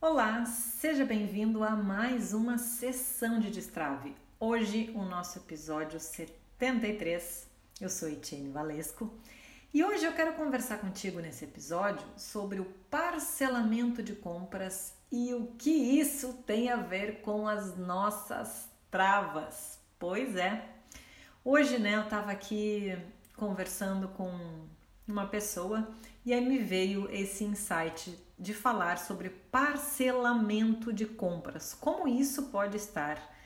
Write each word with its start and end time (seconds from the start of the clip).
Olá, 0.00 0.44
seja 0.46 1.04
bem-vindo 1.04 1.64
a 1.64 1.70
mais 1.70 2.32
uma 2.32 2.56
sessão 2.56 3.40
de 3.40 3.50
destrave. 3.50 4.14
Hoje 4.38 4.92
o 4.94 5.02
nosso 5.02 5.40
episódio 5.40 5.98
73. 5.98 7.48
Eu 7.80 7.88
sou 7.88 8.08
Etienne 8.08 8.52
Valesco 8.52 9.12
e 9.74 9.82
hoje 9.82 10.04
eu 10.04 10.12
quero 10.12 10.34
conversar 10.34 10.78
contigo 10.78 11.18
nesse 11.18 11.46
episódio 11.46 12.06
sobre 12.16 12.60
o 12.60 12.64
parcelamento 12.88 14.00
de 14.00 14.14
compras 14.14 14.94
e 15.10 15.34
o 15.34 15.48
que 15.58 15.70
isso 15.70 16.32
tem 16.46 16.70
a 16.70 16.76
ver 16.76 17.20
com 17.20 17.48
as 17.48 17.76
nossas 17.76 18.70
travas. 18.92 19.80
Pois 19.98 20.36
é. 20.36 20.64
Hoje, 21.44 21.76
né, 21.76 21.96
eu 21.96 22.08
tava 22.08 22.30
aqui 22.30 22.96
conversando 23.36 24.06
com 24.10 24.30
uma 25.10 25.26
pessoa 25.26 25.88
e 26.24 26.32
aí 26.32 26.44
me 26.44 26.58
veio 26.58 27.08
esse 27.10 27.44
insight 27.44 28.16
de 28.38 28.54
falar 28.54 28.98
sobre 28.98 29.30
parcelamento 29.30 30.92
de 30.92 31.06
compras. 31.06 31.74
Como 31.74 32.06
isso 32.06 32.44
pode 32.48 32.76
estar 32.76 33.36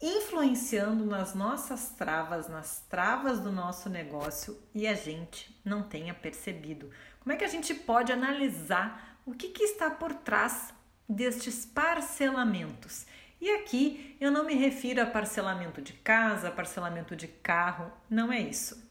influenciando 0.00 1.04
nas 1.04 1.34
nossas 1.34 1.90
travas, 1.90 2.48
nas 2.48 2.80
travas 2.88 3.40
do 3.40 3.50
nosso 3.50 3.88
negócio 3.88 4.58
e 4.74 4.86
a 4.86 4.94
gente 4.94 5.60
não 5.64 5.82
tenha 5.82 6.14
percebido. 6.14 6.90
Como 7.20 7.32
é 7.32 7.36
que 7.36 7.44
a 7.44 7.48
gente 7.48 7.74
pode 7.74 8.12
analisar 8.12 9.20
o 9.26 9.32
que, 9.32 9.48
que 9.48 9.64
está 9.64 9.90
por 9.90 10.14
trás 10.14 10.72
destes 11.08 11.66
parcelamentos? 11.66 13.06
E 13.40 13.50
aqui 13.50 14.16
eu 14.20 14.30
não 14.30 14.44
me 14.44 14.54
refiro 14.54 15.02
a 15.02 15.06
parcelamento 15.06 15.82
de 15.82 15.92
casa, 15.92 16.50
parcelamento 16.50 17.14
de 17.14 17.28
carro, 17.28 17.92
não 18.08 18.32
é 18.32 18.40
isso. 18.40 18.88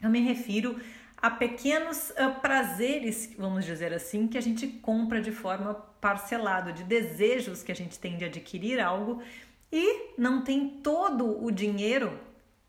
Eu 0.00 0.10
me 0.10 0.20
refiro 0.20 0.80
a 1.22 1.30
pequenos 1.30 2.10
uh, 2.10 2.40
prazeres, 2.40 3.34
vamos 3.36 3.64
dizer 3.64 3.92
assim, 3.92 4.26
que 4.26 4.38
a 4.38 4.40
gente 4.40 4.66
compra 4.66 5.20
de 5.20 5.30
forma 5.30 5.74
parcelada, 6.00 6.72
de 6.72 6.82
desejos 6.84 7.62
que 7.62 7.70
a 7.70 7.74
gente 7.74 7.98
tem 7.98 8.16
de 8.16 8.24
adquirir 8.24 8.80
algo 8.80 9.22
e 9.70 10.14
não 10.16 10.42
tem 10.42 10.68
todo 10.82 11.44
o 11.44 11.50
dinheiro 11.50 12.18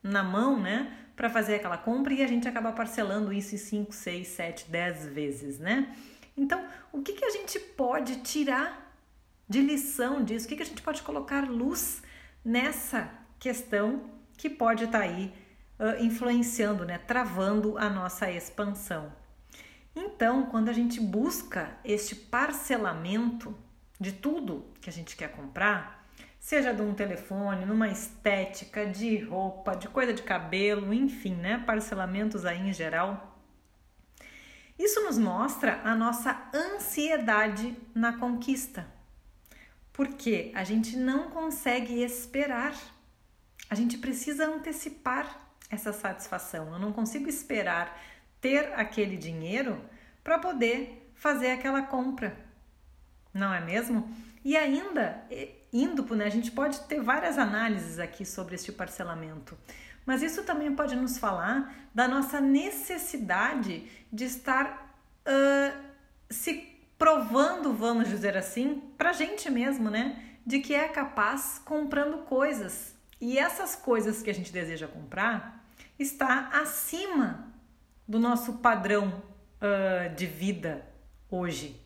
na 0.03 0.23
mão, 0.23 0.59
né, 0.59 0.97
para 1.15 1.29
fazer 1.29 1.55
aquela 1.55 1.77
compra 1.77 2.13
e 2.13 2.21
a 2.21 2.27
gente 2.27 2.47
acaba 2.47 2.71
parcelando 2.71 3.31
isso 3.31 3.55
em 3.55 3.57
5, 3.57 3.93
6, 3.93 4.27
7, 4.27 4.65
10 4.69 5.07
vezes, 5.07 5.59
né? 5.59 5.95
Então, 6.35 6.65
o 6.91 7.01
que, 7.01 7.13
que 7.13 7.25
a 7.25 7.29
gente 7.29 7.59
pode 7.59 8.17
tirar 8.17 8.95
de 9.47 9.61
lição 9.61 10.23
disso? 10.23 10.45
O 10.45 10.49
que, 10.49 10.55
que 10.55 10.63
a 10.63 10.65
gente 10.65 10.81
pode 10.81 11.03
colocar 11.03 11.49
luz 11.49 12.01
nessa 12.43 13.11
questão 13.37 14.09
que 14.37 14.49
pode 14.49 14.85
estar 14.85 14.99
tá 14.99 15.05
aí 15.05 15.31
uh, 15.81 16.03
influenciando, 16.03 16.85
né, 16.85 16.99
travando 16.99 17.77
a 17.77 17.89
nossa 17.89 18.29
expansão. 18.31 19.11
Então, 19.95 20.45
quando 20.45 20.69
a 20.69 20.73
gente 20.73 21.01
busca 21.01 21.75
este 21.83 22.15
parcelamento 22.15 23.57
de 23.99 24.11
tudo 24.11 24.71
que 24.79 24.89
a 24.89 24.93
gente 24.93 25.15
quer 25.15 25.31
comprar, 25.31 26.07
seja 26.39 26.73
de 26.73 26.81
um 26.81 26.93
telefone, 26.93 27.65
numa 27.65 27.89
estética, 27.89 28.85
de 28.85 29.17
roupa, 29.17 29.75
de 29.75 29.89
coisa 29.89 30.13
de 30.13 30.21
cabelo, 30.21 30.93
enfim, 30.93 31.35
né, 31.35 31.57
parcelamentos 31.65 32.45
aí 32.45 32.69
em 32.69 32.73
geral, 32.73 33.27
isso 34.79 35.03
nos 35.03 35.17
mostra 35.17 35.81
a 35.83 35.95
nossa 35.95 36.49
ansiedade 36.53 37.75
na 37.93 38.17
conquista. 38.17 38.87
Porque 39.93 40.51
a 40.55 40.63
gente 40.63 40.95
não 40.95 41.29
consegue 41.29 42.01
esperar. 42.01 42.73
A 43.69 43.75
gente 43.75 43.97
precisa 43.97 44.47
antecipar 44.47 45.50
essa 45.71 45.93
satisfação. 45.93 46.73
Eu 46.73 46.79
não 46.79 46.91
consigo 46.91 47.29
esperar 47.29 47.99
ter 48.39 48.73
aquele 48.75 49.15
dinheiro 49.15 49.81
para 50.23 50.37
poder 50.37 51.11
fazer 51.15 51.51
aquela 51.51 51.83
compra. 51.83 52.35
Não 53.33 53.53
é 53.53 53.61
mesmo? 53.61 54.13
E 54.43 54.57
ainda, 54.57 55.23
indo, 55.71 56.15
né, 56.15 56.25
a 56.25 56.29
gente 56.29 56.51
pode 56.51 56.81
ter 56.81 57.01
várias 57.01 57.37
análises 57.37 57.99
aqui 57.99 58.25
sobre 58.25 58.55
este 58.55 58.71
parcelamento, 58.71 59.57
mas 60.05 60.23
isso 60.23 60.43
também 60.43 60.75
pode 60.75 60.95
nos 60.95 61.17
falar 61.17 61.73
da 61.93 62.07
nossa 62.07 62.41
necessidade 62.41 63.87
de 64.11 64.25
estar 64.25 64.97
uh, 65.27 65.79
se 66.29 66.67
provando, 66.97 67.73
vamos 67.73 68.09
dizer 68.09 68.35
assim, 68.35 68.81
para 68.97 69.11
a 69.11 69.13
gente 69.13 69.49
mesmo, 69.49 69.89
né, 69.89 70.21
de 70.45 70.59
que 70.59 70.73
é 70.73 70.87
capaz 70.87 71.61
comprando 71.63 72.25
coisas. 72.25 72.95
E 73.19 73.37
essas 73.37 73.75
coisas 73.75 74.23
que 74.23 74.29
a 74.31 74.33
gente 74.33 74.51
deseja 74.51 74.87
comprar, 74.87 75.60
está 75.97 76.49
acima 76.53 77.51
do 78.07 78.19
nosso 78.19 78.53
padrão 78.53 79.21
uh, 79.61 80.13
de 80.15 80.25
vida 80.25 80.85
hoje. 81.29 81.79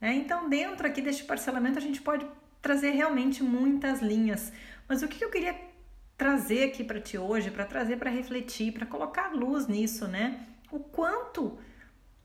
É, 0.00 0.12
então, 0.12 0.48
dentro 0.48 0.86
aqui 0.86 1.00
deste 1.00 1.24
parcelamento, 1.24 1.78
a 1.78 1.82
gente 1.82 2.00
pode 2.00 2.26
trazer 2.60 2.90
realmente 2.90 3.42
muitas 3.42 4.00
linhas. 4.00 4.52
Mas 4.88 5.02
o 5.02 5.08
que 5.08 5.24
eu 5.24 5.30
queria 5.30 5.54
trazer 6.16 6.64
aqui 6.64 6.82
para 6.82 7.00
ti 7.00 7.18
hoje, 7.18 7.50
para 7.50 7.64
trazer 7.64 7.96
para 7.96 8.10
refletir, 8.10 8.72
para 8.72 8.86
colocar 8.86 9.34
luz 9.34 9.66
nisso, 9.66 10.08
né? 10.08 10.40
O 10.70 10.80
quanto 10.80 11.58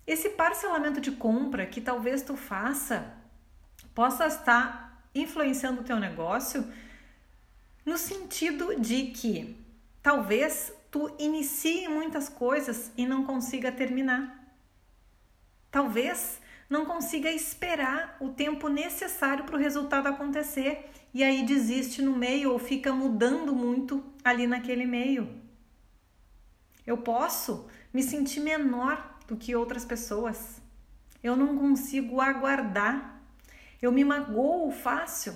esse 0.07 0.29
parcelamento 0.29 1.01
de 1.01 1.11
compra 1.11 1.65
que 1.65 1.81
talvez 1.81 2.21
tu 2.21 2.35
faça 2.35 3.13
possa 3.93 4.27
estar 4.27 5.05
influenciando 5.13 5.81
o 5.81 5.83
teu 5.83 5.99
negócio 5.99 6.65
no 7.85 7.97
sentido 7.97 8.79
de 8.79 9.07
que 9.07 9.60
talvez 10.01 10.73
tu 10.89 11.13
inicie 11.17 11.87
muitas 11.87 12.27
coisas 12.27 12.91
e 12.97 13.05
não 13.05 13.23
consiga 13.23 13.71
terminar. 13.71 14.41
Talvez 15.69 16.41
não 16.69 16.85
consiga 16.85 17.29
esperar 17.29 18.17
o 18.19 18.29
tempo 18.29 18.67
necessário 18.67 19.43
para 19.43 19.55
o 19.55 19.59
resultado 19.59 20.07
acontecer 20.07 20.89
e 21.13 21.23
aí 21.23 21.43
desiste 21.45 22.01
no 22.01 22.15
meio 22.15 22.51
ou 22.51 22.59
fica 22.59 22.93
mudando 22.93 23.53
muito 23.53 24.03
ali 24.23 24.47
naquele 24.47 24.85
meio. 24.85 25.29
Eu 26.85 26.97
posso 26.97 27.67
me 27.93 28.01
sentir 28.01 28.39
menor 28.39 29.17
do 29.27 29.35
que 29.35 29.55
outras 29.55 29.85
pessoas. 29.85 30.61
Eu 31.23 31.35
não 31.35 31.57
consigo 31.57 32.19
aguardar. 32.19 33.21
Eu 33.81 33.91
me 33.91 34.03
magoo 34.03 34.71
fácil 34.71 35.33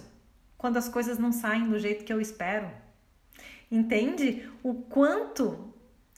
quando 0.57 0.77
as 0.77 0.89
coisas 0.89 1.17
não 1.19 1.31
saem 1.31 1.69
do 1.69 1.77
jeito 1.77 2.03
que 2.03 2.11
eu 2.11 2.19
espero. 2.19 2.69
Entende 3.71 4.49
o 4.63 4.73
quanto 4.73 5.73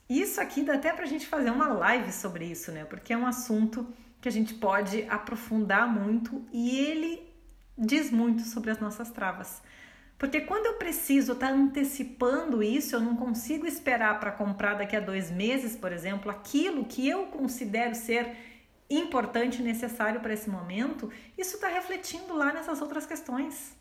isso 0.09 0.39
aqui 0.39 0.63
dá 0.63 0.75
até 0.75 0.93
para 0.93 1.03
a 1.03 1.07
gente 1.07 1.27
fazer 1.27 1.49
uma 1.49 1.67
live 1.67 2.11
sobre 2.11 2.45
isso, 2.45 2.71
né? 2.71 2.85
Porque 2.85 3.13
é 3.13 3.17
um 3.17 3.27
assunto 3.27 3.87
que 4.21 4.27
a 4.27 4.31
gente 4.31 4.53
pode 4.53 5.05
aprofundar 5.09 5.87
muito 5.87 6.45
e 6.51 6.77
ele 6.79 7.27
diz 7.77 8.09
muito 8.09 8.43
sobre 8.43 8.71
as 8.71 8.79
nossas 8.79 9.11
travas. 9.11 9.61
Porque 10.17 10.41
quando 10.41 10.65
eu 10.65 10.73
preciso 10.73 11.33
estar 11.33 11.49
tá 11.49 11.53
antecipando 11.53 12.63
isso, 12.63 12.95
eu 12.95 12.99
não 12.99 13.15
consigo 13.15 13.67
esperar 13.67 14.19
para 14.19 14.31
comprar 14.31 14.73
daqui 14.73 14.95
a 14.95 14.99
dois 14.99 15.29
meses, 15.29 15.75
por 15.75 15.91
exemplo, 15.91 16.31
aquilo 16.31 16.85
que 16.85 17.07
eu 17.07 17.27
considero 17.27 17.93
ser 17.93 18.35
importante 18.89 19.61
e 19.61 19.65
necessário 19.65 20.19
para 20.21 20.33
esse 20.33 20.49
momento, 20.49 21.11
isso 21.37 21.55
está 21.55 21.67
refletindo 21.67 22.33
lá 22.33 22.51
nessas 22.51 22.81
outras 22.81 23.05
questões. 23.05 23.75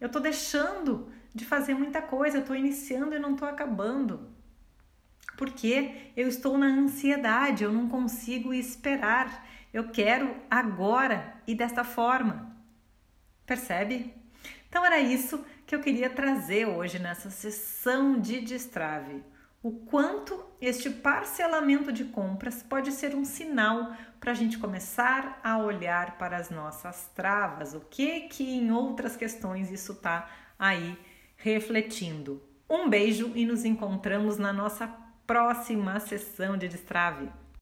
Eu 0.00 0.06
estou 0.06 0.20
deixando 0.20 1.12
de 1.34 1.44
fazer 1.44 1.74
muita 1.74 2.00
coisa, 2.00 2.38
eu 2.38 2.40
estou 2.40 2.56
iniciando 2.56 3.14
e 3.14 3.18
não 3.18 3.34
estou 3.34 3.46
acabando. 3.46 4.30
Porque 5.36 6.12
eu 6.16 6.28
estou 6.28 6.58
na 6.58 6.66
ansiedade, 6.66 7.64
eu 7.64 7.72
não 7.72 7.88
consigo 7.88 8.52
esperar. 8.52 9.46
Eu 9.72 9.90
quero 9.90 10.36
agora 10.50 11.34
e 11.46 11.54
desta 11.54 11.84
forma. 11.84 12.56
Percebe? 13.46 14.14
Então 14.68 14.84
era 14.84 15.00
isso 15.00 15.44
que 15.66 15.74
eu 15.74 15.80
queria 15.80 16.10
trazer 16.10 16.66
hoje 16.66 16.98
nessa 16.98 17.30
sessão 17.30 18.20
de 18.20 18.40
destrave. 18.40 19.22
O 19.62 19.72
quanto 19.72 20.42
este 20.58 20.88
parcelamento 20.88 21.92
de 21.92 22.04
compras 22.04 22.62
pode 22.62 22.92
ser 22.92 23.14
um 23.14 23.26
sinal 23.26 23.94
para 24.18 24.32
a 24.32 24.34
gente 24.34 24.58
começar 24.58 25.38
a 25.44 25.58
olhar 25.58 26.16
para 26.16 26.38
as 26.38 26.48
nossas 26.48 27.10
travas, 27.14 27.74
o 27.74 27.80
que 27.80 28.22
que 28.22 28.42
em 28.42 28.70
outras 28.72 29.16
questões 29.16 29.70
isso 29.70 29.92
está 29.92 30.30
aí 30.58 30.98
refletindo. 31.36 32.42
Um 32.68 32.88
beijo 32.88 33.32
e 33.34 33.44
nos 33.44 33.66
encontramos 33.66 34.38
na 34.38 34.50
nossa 34.50 34.86
próxima 35.26 36.00
sessão 36.00 36.56
de 36.56 36.66
destrave. 36.66 37.28